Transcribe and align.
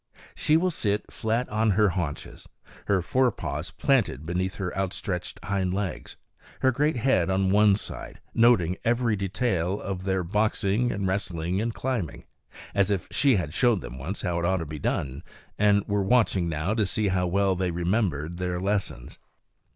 She 0.33 0.57
will 0.57 0.71
sit 0.71 1.11
flat 1.13 1.47
on 1.49 1.69
her 1.77 1.89
haunches, 1.89 2.49
her 2.87 3.03
fore 3.03 3.29
paws 3.31 3.69
planted 3.69 4.25
between 4.25 4.49
her 4.49 4.75
outstretched 4.75 5.37
hind 5.43 5.75
legs, 5.75 6.17
her 6.61 6.71
great 6.71 6.95
head 6.95 7.29
on 7.29 7.51
one 7.51 7.75
side, 7.75 8.19
noting 8.33 8.77
every 8.83 9.15
detail 9.15 9.79
of 9.79 10.03
their 10.03 10.23
boxing 10.23 10.91
and 10.91 11.05
wrestling 11.07 11.61
and 11.61 11.71
climbing, 11.75 12.23
as 12.73 12.89
if 12.89 13.07
she 13.11 13.35
had 13.35 13.53
showed 13.53 13.81
them 13.81 13.99
once 13.99 14.23
how 14.23 14.39
it 14.39 14.45
ought 14.45 14.57
to 14.57 14.65
be 14.65 14.79
done 14.79 15.21
and 15.59 15.87
were 15.87 16.01
watching 16.01 16.49
now 16.49 16.73
to 16.73 16.87
see 16.87 17.09
how 17.09 17.27
well 17.27 17.55
they 17.55 17.69
remembered 17.69 18.39
their 18.39 18.59
lessons. 18.59 19.19